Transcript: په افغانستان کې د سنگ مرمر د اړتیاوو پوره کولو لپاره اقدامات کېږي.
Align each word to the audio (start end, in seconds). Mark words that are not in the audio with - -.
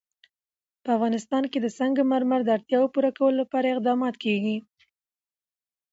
په 0.83 0.89
افغانستان 0.97 1.43
کې 1.51 1.59
د 1.61 1.67
سنگ 1.77 1.95
مرمر 2.11 2.39
د 2.45 2.49
اړتیاوو 2.57 2.91
پوره 2.93 3.11
کولو 3.17 3.39
لپاره 3.41 3.67
اقدامات 3.73 4.15
کېږي. 4.23 4.57